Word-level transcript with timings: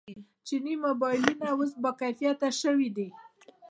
چیني 0.45 0.73
موبایلونه 0.85 1.47
اوس 1.55 1.71
باکیفیته 1.83 2.49
شوي 2.61 2.89
دي. 2.95 3.07